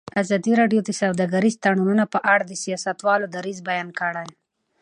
[0.21, 4.29] ازادي راډیو د سوداګریز تړونونه په اړه د سیاستوالو دریځ بیان کړی.